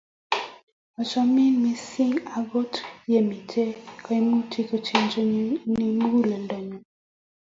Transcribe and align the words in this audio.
Achamin 1.01 1.53
missing, 1.63 2.13
angot 2.35 2.73
yemi 3.11 3.37
kaimutik 4.03 4.67
kocheng'in 4.69 5.31
muguleldanyu 5.99 6.77